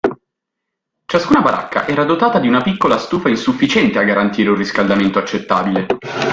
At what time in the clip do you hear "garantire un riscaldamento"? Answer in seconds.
4.03-5.19